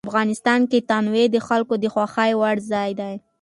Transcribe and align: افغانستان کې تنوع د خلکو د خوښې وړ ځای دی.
افغانستان 0.09 0.61
کې 0.71 0.79
تنوع 0.89 1.25
د 1.31 1.37
خلکو 1.47 1.73
د 1.79 1.85
خوښې 1.93 2.31
وړ 2.39 2.57
ځای 2.71 2.91
دی. 2.99 3.13